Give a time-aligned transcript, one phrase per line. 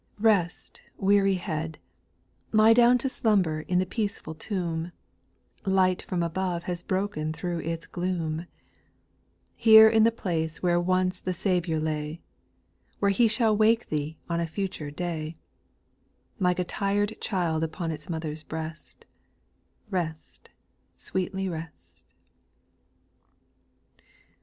[0.17, 1.77] Rest, weary head
[2.51, 4.93] I Lie down to slumber in the peaceful tomb,
[5.63, 8.47] Light from above has broken through its gloom;
[9.55, 12.19] Here in the place where once thy Saviour lay,
[12.97, 15.35] Where He shall wake thee on a future day,
[16.39, 19.05] Like a tired child upon its mother's breast,
[19.91, 20.49] Rest,
[20.95, 22.05] sweetly rest
[23.99, 24.03] I 4.